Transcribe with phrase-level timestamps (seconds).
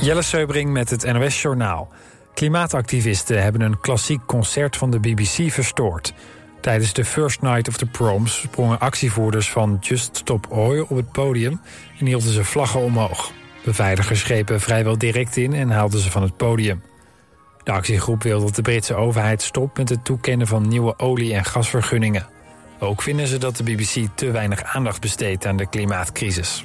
[0.00, 1.88] Jelle Seubring met het NOS Journaal.
[2.34, 6.14] Klimaatactivisten hebben een klassiek concert van de BBC verstoord.
[6.60, 11.12] Tijdens de First Night of the Proms sprongen actievoerders van Just Stop Oil op het
[11.12, 11.60] podium
[11.98, 13.32] en hielden ze vlaggen omhoog.
[13.64, 16.82] Beveiligers grepen vrijwel direct in en haalden ze van het podium.
[17.64, 21.44] De actiegroep wil dat de Britse overheid stopt met het toekennen van nieuwe olie- en
[21.44, 22.26] gasvergunningen.
[22.78, 26.64] Ook vinden ze dat de BBC te weinig aandacht besteedt aan de klimaatcrisis.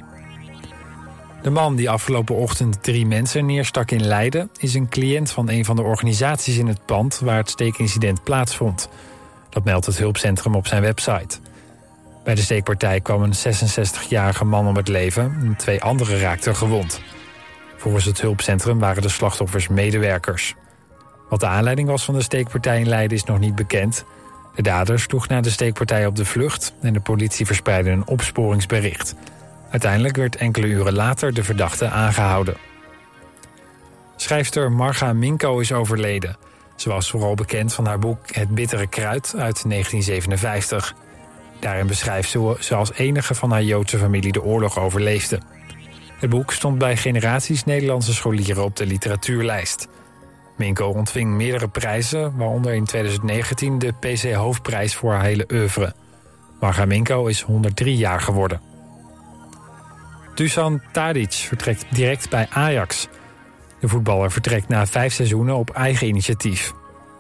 [1.44, 4.50] De man die afgelopen ochtend drie mensen neerstak in Leiden...
[4.58, 7.20] is een cliënt van een van de organisaties in het pand...
[7.20, 8.90] waar het steekincident plaatsvond.
[9.50, 11.38] Dat meldt het hulpcentrum op zijn website.
[12.24, 15.24] Bij de steekpartij kwam een 66-jarige man om het leven...
[15.24, 17.02] en twee anderen raakten gewond.
[17.78, 20.56] Volgens het hulpcentrum waren de slachtoffers medewerkers.
[21.30, 24.06] Wat de aanleiding was van de steekpartij in Leiden is nog niet bekend.
[24.56, 26.74] De dader sloeg na de steekpartij op de vlucht...
[26.82, 29.16] en de politie verspreidde een opsporingsbericht...
[29.74, 32.58] Uiteindelijk werd enkele uren later de verdachte aangehouden.
[34.16, 36.38] Schrijfster Marga Minko is overleden.
[36.76, 40.96] Ze was vooral bekend van haar boek Het Bittere Kruid uit 1957.
[41.60, 42.30] Daarin beschrijft
[42.60, 45.40] ze als enige van haar Joodse familie de oorlog overleefde.
[46.20, 49.88] Het boek stond bij generaties Nederlandse scholieren op de literatuurlijst.
[50.58, 55.94] Minko ontving meerdere prijzen, waaronder in 2019 de PC Hoofdprijs voor haar hele oeuvre.
[56.60, 58.73] Marga Minko is 103 jaar geworden.
[60.34, 63.08] Dusan Tadic vertrekt direct bij Ajax.
[63.80, 66.74] De voetballer vertrekt na vijf seizoenen op eigen initiatief.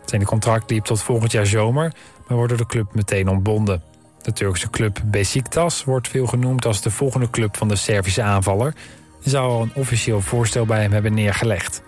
[0.05, 1.93] Zijn contract liep tot volgend jaar zomer,
[2.27, 3.83] maar wordt door de club meteen ontbonden.
[4.21, 8.73] De Turkse club Besiktas wordt veel genoemd als de volgende club van de Servische aanvaller...
[9.23, 11.81] en zou al een officieel voorstel bij hem hebben neergelegd.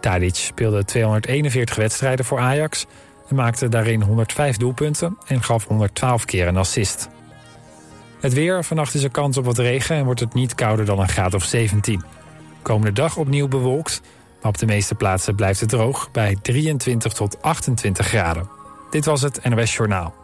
[0.00, 2.86] Tadic speelde 241 wedstrijden voor Ajax...
[3.28, 7.08] en maakte daarin 105 doelpunten en gaf 112 keer een assist.
[8.24, 10.98] Het weer, vannacht is er kans op wat regen en wordt het niet kouder dan
[10.98, 12.02] een graad of 17.
[12.62, 14.00] Komende dag opnieuw bewolkt,
[14.40, 18.48] maar op de meeste plaatsen blijft het droog bij 23 tot 28 graden.
[18.90, 20.23] Dit was het NOS Journaal.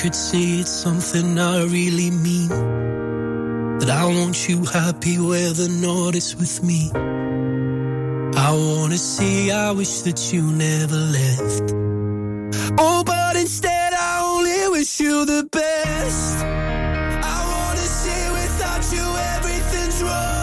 [0.00, 2.48] could say it's something I really mean.
[3.80, 6.90] That I want you happy where the not is with me.
[8.48, 11.74] I wanna say I wish that you never left.
[12.78, 16.44] Oh, but instead I only wish you the best.
[17.36, 19.06] I wanna say without you
[19.36, 20.39] everything's wrong.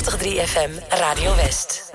[0.00, 1.89] 89.3 FM Radio West.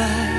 [0.00, 0.29] fly.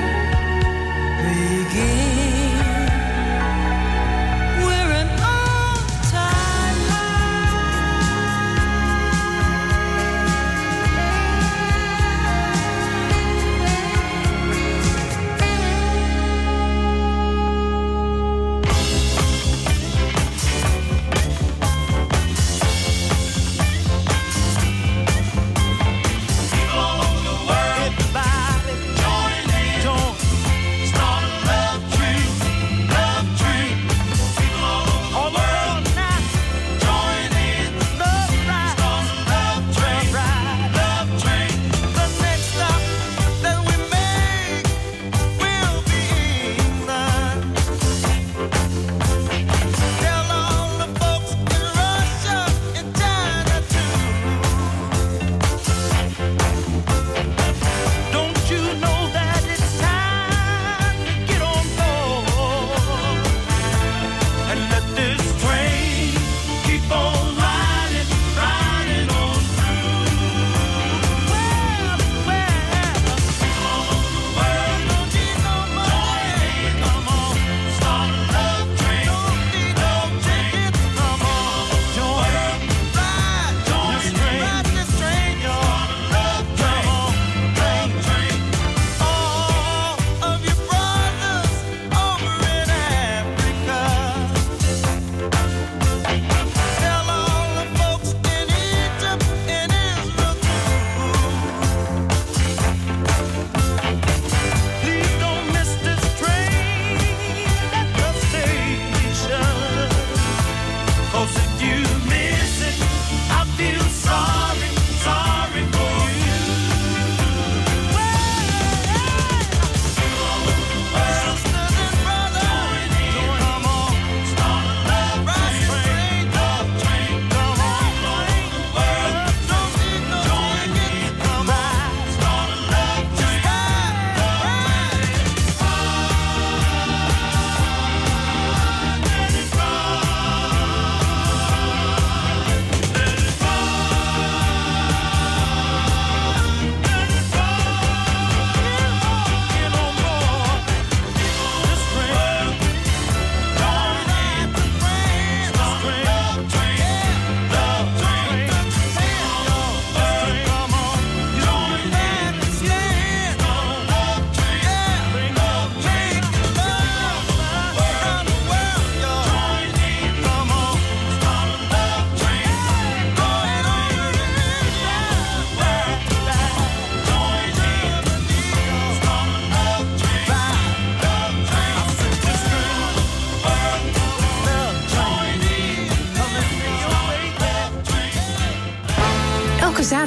[111.72, 112.21] you.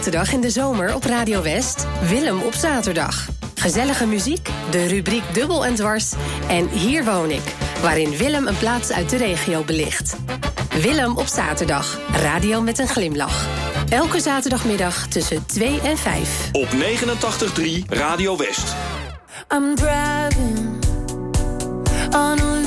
[0.05, 1.87] zaterdag in de zomer op Radio West.
[2.09, 3.29] Willem op zaterdag.
[3.55, 6.13] Gezellige muziek, de rubriek Dubbel en Dwars
[6.49, 10.17] en Hier woon ik, waarin Willem een plaats uit de regio belicht.
[10.81, 13.47] Willem op zaterdag, radio met een glimlach.
[13.89, 16.49] Elke zaterdagmiddag tussen 2 en 5.
[16.53, 18.75] Op 89.3 Radio West.
[19.53, 20.85] I'm driving
[22.11, 22.64] on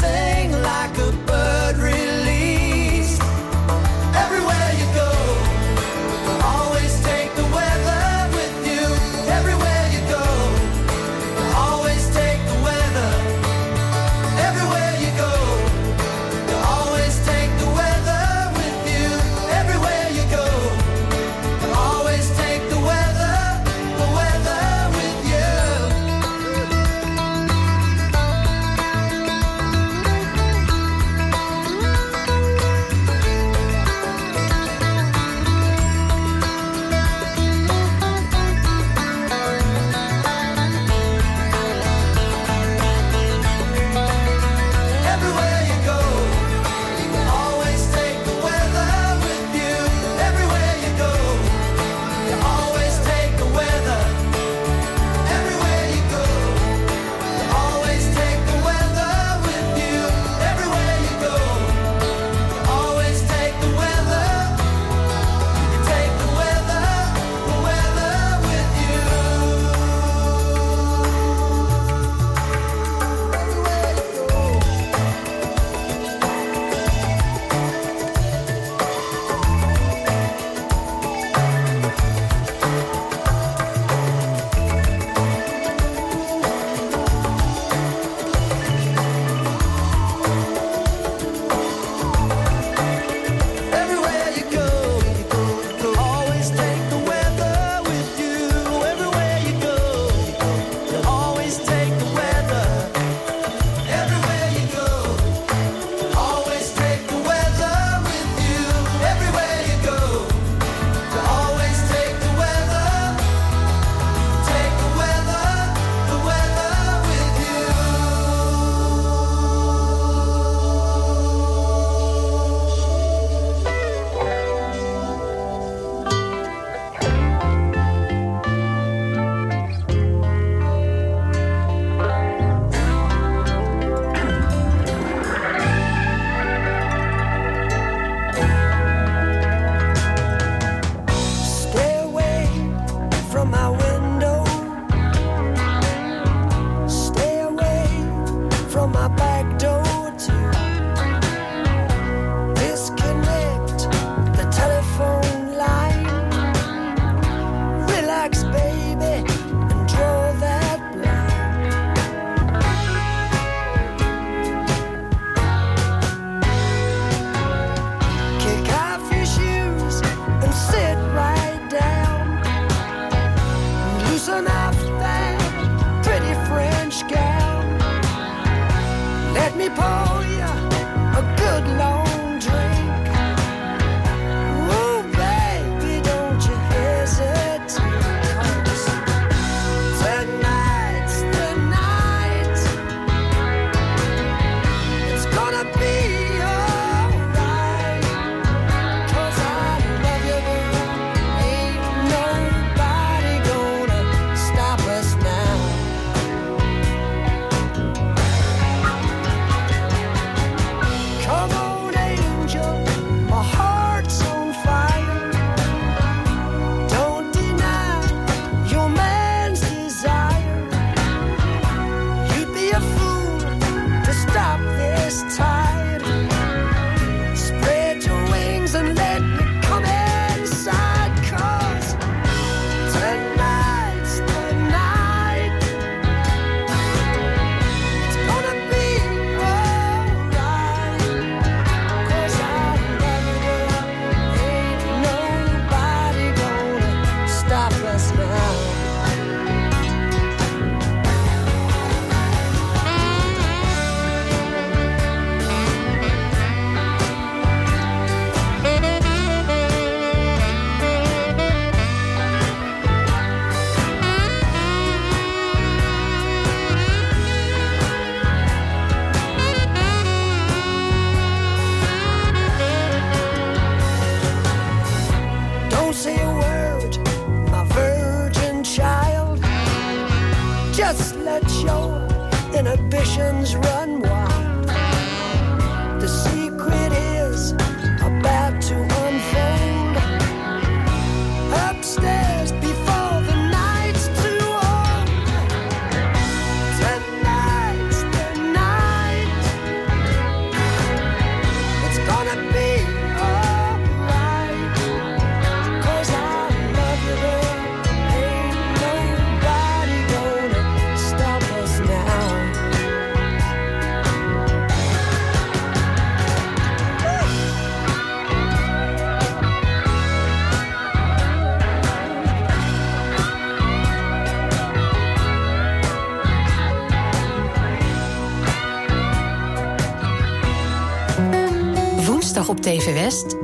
[0.00, 0.27] say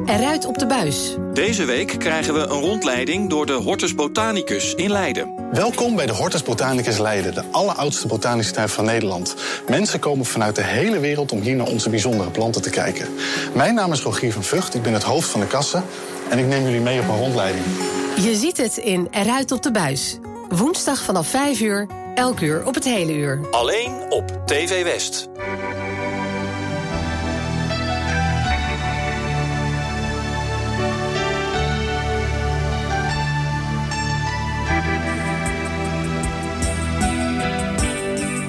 [0.07, 1.17] eruit op de buis.
[1.33, 5.35] Deze week krijgen we een rondleiding door de Hortus Botanicus in Leiden.
[5.53, 9.35] Welkom bij de Hortus Botanicus Leiden, de alleroudste botanische tuin van Nederland.
[9.69, 13.09] Mensen komen vanuit de hele wereld om hier naar onze bijzondere planten te kijken.
[13.55, 15.85] Mijn naam is Rogier van Vught, ik ben het hoofd van de kassen
[16.31, 17.65] en ik neem jullie mee op een rondleiding.
[18.17, 20.19] Je ziet het in Eruit op de buis.
[20.49, 23.41] Woensdag vanaf 5 uur, elk uur op het hele uur.
[23.51, 25.29] Alleen op TV West.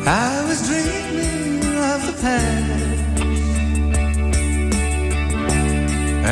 [0.08, 3.20] I was dreaming of the past.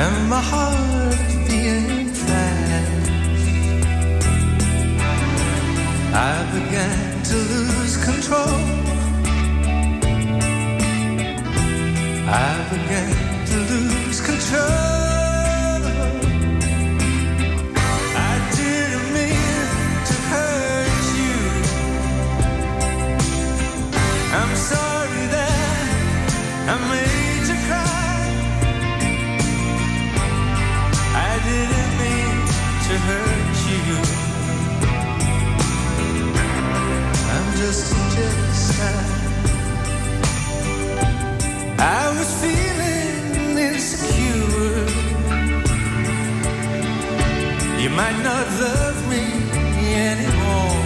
[0.01, 3.09] And my heart being fast
[6.13, 8.59] I began to lose control.
[12.29, 14.92] I began to lose control
[41.79, 44.85] I was feeling insecure.
[47.81, 49.25] You might not love me
[50.11, 50.79] anymore.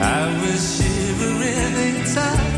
[0.00, 2.54] I was shivering inside.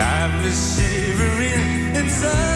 [0.00, 2.55] I was shivering inside.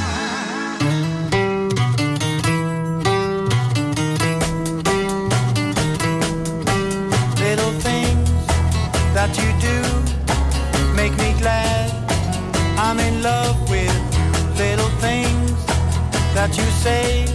[16.81, 17.25] Say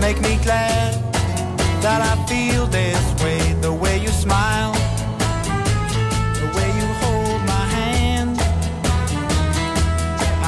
[0.00, 0.92] make me glad
[1.84, 3.40] that I feel this way.
[3.66, 4.72] The way you smile,
[6.42, 8.34] the way you hold my hand,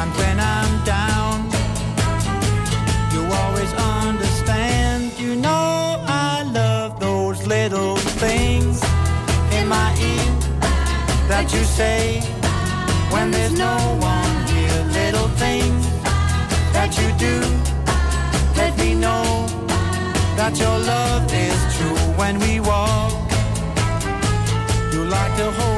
[0.01, 1.35] and when I'm down,
[3.15, 5.17] you always understand.
[5.17, 8.83] You know I love those little things
[9.57, 10.31] in my ear
[11.31, 12.21] that you say
[13.13, 14.18] when there's no one
[20.51, 23.13] that your love is true when we walk.
[24.93, 25.78] You like to hold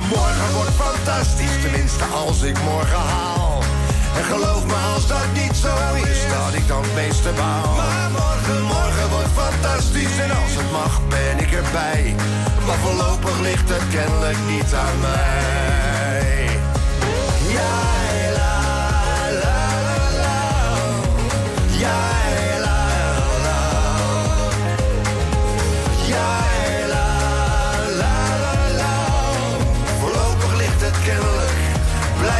[0.00, 3.62] Morgen wordt fantastisch, tenminste als ik morgen haal.
[4.16, 7.74] En geloof me als dat niet zo is, dat ik dan het meeste baal.
[7.74, 12.14] Maar morgen, morgen wordt fantastisch en als het mag ben ik erbij.
[12.66, 16.48] Maar voorlopig ligt het kennelijk niet aan mij.
[17.48, 17.85] Ja,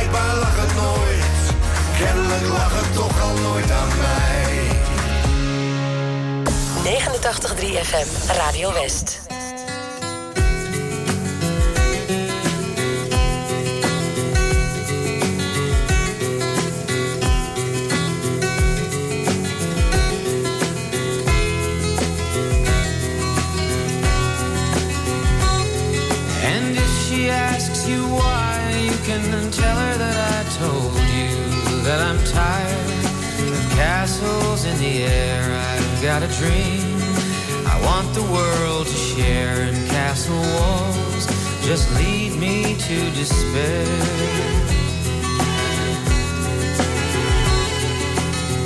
[0.09, 1.25] blijkbaar lag het nooit.
[1.99, 4.45] Kennelijk lag het toch al nooit aan mij.
[7.55, 9.21] 89.3 FM, Radio West.
[36.03, 36.97] Got a dream
[37.67, 41.27] I want the world to share, and castle walls
[41.67, 43.87] just lead me to despair.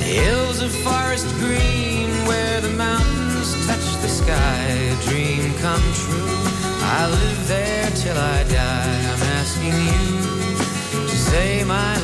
[0.01, 4.62] Hills of forest green where the mountains touch the sky,
[4.95, 6.37] a dream come true.
[6.83, 9.01] I live there till I die.
[9.12, 11.99] I'm asking you to say my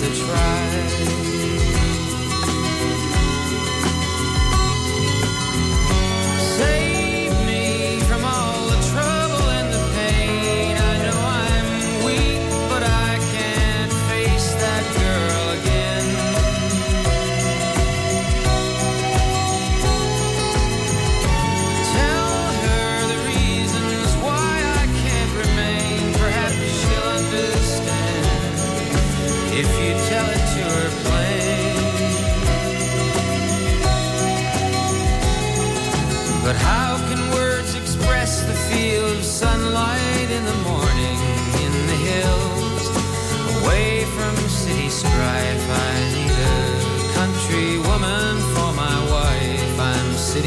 [0.00, 0.87] another try.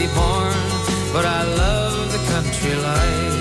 [0.01, 0.53] City born,
[1.13, 3.39] but I love the country life.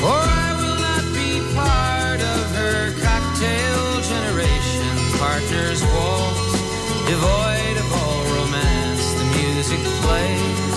[0.00, 4.92] For I will not be part of her cocktail generation.
[5.18, 6.52] Partners waltz,
[7.08, 9.04] devoid of all romance.
[9.20, 10.74] The music plays,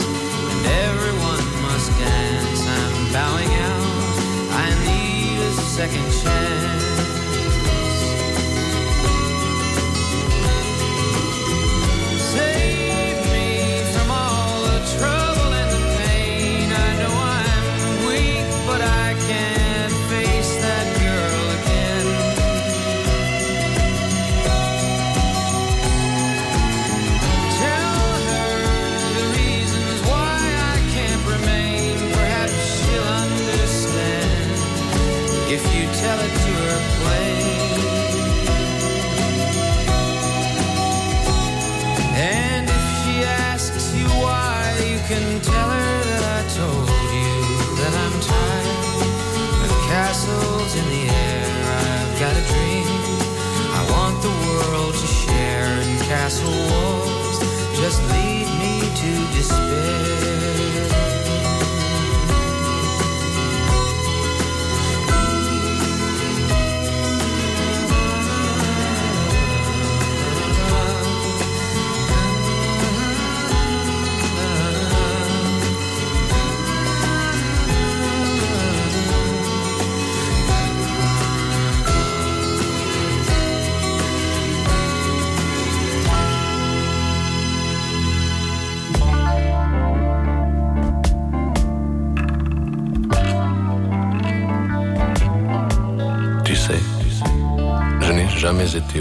[0.54, 2.62] and everyone must dance.
[2.78, 4.16] I'm bowing out.
[4.64, 6.45] I need a second chance.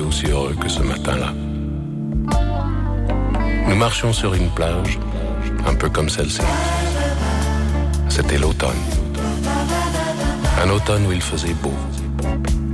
[0.01, 1.33] Aussi heureux que ce matin-là.
[3.69, 4.99] Nous marchions sur une plage,
[5.67, 6.43] un peu comme celle-ci.
[8.09, 8.83] C'était l'automne.
[10.63, 11.75] Un automne où il faisait beau.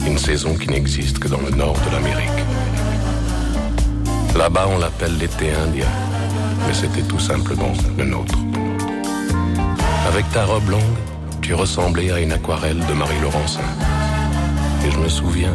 [0.06, 2.44] Une saison qui n'existe que dans le nord de l'Amérique.
[4.36, 5.88] Là-bas, on l'appelle l'été indien,
[6.66, 8.38] mais c'était tout simplement le nôtre.
[10.08, 10.98] Avec ta robe longue,
[11.40, 13.60] tu ressemblais à une aquarelle de Marie Laurencin.
[14.86, 15.54] Et je me souviens,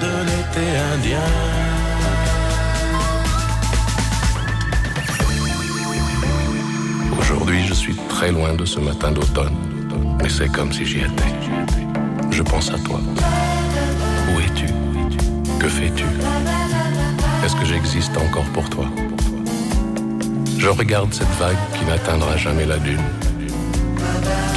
[0.00, 1.18] de l'été indien.
[7.18, 9.56] Aujourd'hui, je suis très loin de ce matin d'automne,
[10.22, 11.32] mais c'est comme si j'y étais.
[12.30, 13.00] Je pense à toi.
[14.28, 14.66] Où es-tu?
[15.58, 16.06] Que fais-tu?
[17.44, 18.86] Est-ce que j'existe encore pour toi?
[20.58, 23.02] Je regarde cette vague qui n'atteindra jamais la dune.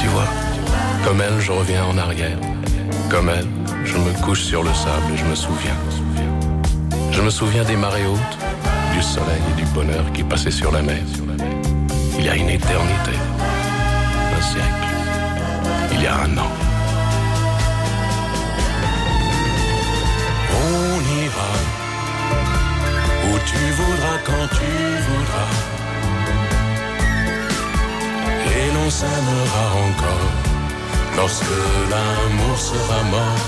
[0.00, 0.28] Tu vois,
[1.04, 2.38] comme elle, je reviens en arrière.
[3.10, 3.48] Comme elle,
[3.84, 5.76] je me couche sur le sable et je me souviens.
[7.10, 8.38] Je me souviens des marées hautes,
[8.92, 11.02] du soleil et du bonheur qui passaient sur la mer.
[12.18, 13.16] Il y a une éternité,
[14.36, 14.88] un siècle,
[15.92, 16.52] il y a un an.
[20.52, 21.52] On ira
[23.24, 24.70] où tu voudras quand tu
[25.08, 25.50] voudras.
[28.54, 30.37] Et l'on s'aimera encore
[31.18, 31.58] lorsque
[31.90, 33.46] l'amour sera mort.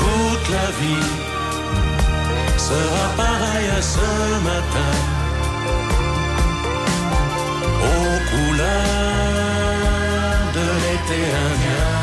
[0.00, 1.10] Toute la vie
[2.68, 4.08] sera pareille à ce
[4.50, 4.92] matin
[7.92, 8.80] aux couleurs
[10.56, 11.99] de l'été indien.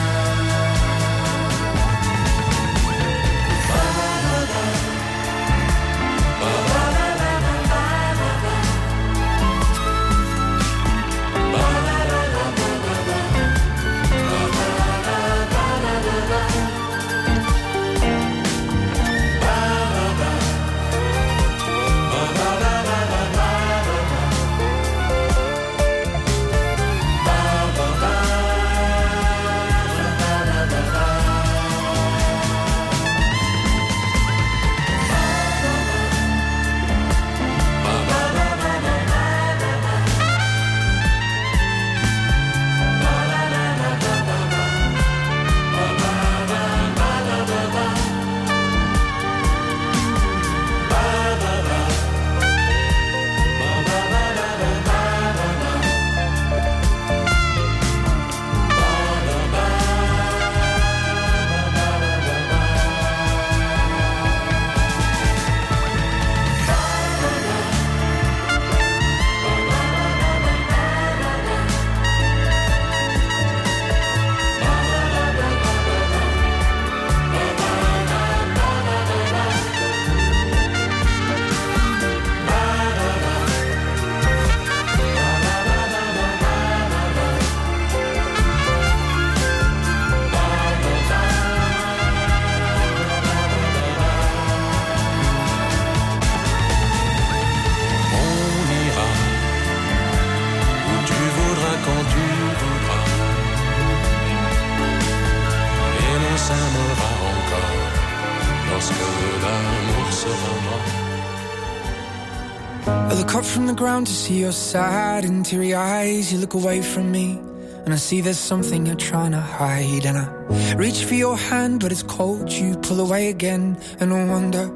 [113.68, 116.32] From the ground to see your sad and teary eyes.
[116.32, 117.38] You look away from me,
[117.84, 120.06] and I see there's something you're trying to hide.
[120.06, 122.50] And I reach for your hand, but it's cold.
[122.50, 124.68] You pull away again, and I wonder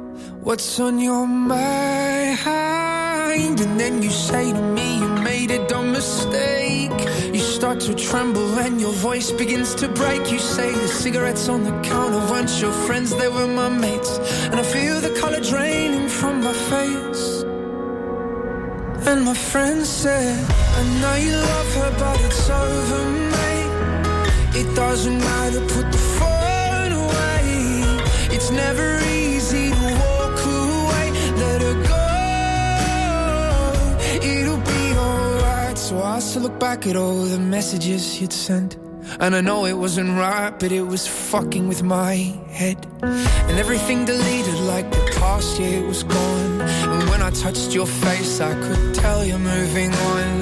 [0.44, 2.40] what's on your mind.
[3.62, 6.92] And then you say to me, You made a dumb mistake.
[7.34, 10.30] You start to tremble, and your voice begins to break.
[10.30, 14.18] You say the cigarettes on the counter weren't your friends, they were my mates.
[14.52, 17.41] And I feel the color draining from my face.
[19.12, 23.04] And my friend said, I know you love her, but it's over,
[23.36, 23.72] mate.
[24.56, 27.44] It doesn't matter, put the phone away.
[28.34, 31.12] It's never easy to walk away.
[31.44, 32.08] Let her go.
[34.26, 35.78] It'll be alright.
[35.78, 38.78] So I still look back at all the messages you'd sent.
[39.22, 42.16] And I know it wasn't right, but it was fucking with my
[42.50, 42.88] head.
[43.04, 46.62] And everything deleted like the past year was gone.
[46.62, 50.40] And when I touched your face, I could tell you're moving on.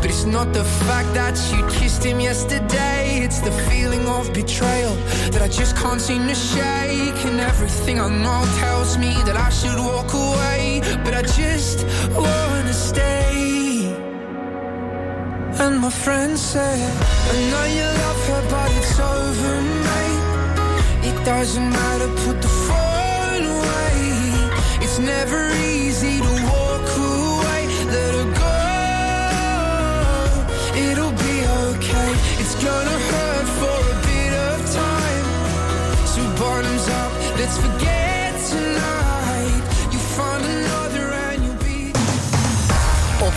[0.00, 4.96] But it's not the fact that you kissed him yesterday, it's the feeling of betrayal
[5.30, 7.24] that I just can't seem to shake.
[7.24, 12.72] And everything I know tells me that I should walk away, but I just wanna
[12.72, 13.57] stay.
[15.60, 20.22] And my friend said, I know you love her, but it's over, mate.
[21.08, 23.96] It doesn't matter, put the phone away.
[24.84, 27.66] It's never easy to walk away.
[27.94, 28.58] Let her go,
[30.86, 31.36] it'll be
[31.66, 32.10] okay.
[32.38, 35.26] It's gonna hurt for a bit of time.
[36.06, 37.97] So, bottoms up, let's forget.